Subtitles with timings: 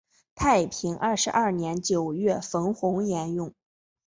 [0.33, 3.53] 太平二十二年九月冯弘沿用。